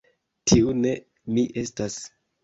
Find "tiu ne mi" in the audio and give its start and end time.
0.51-1.43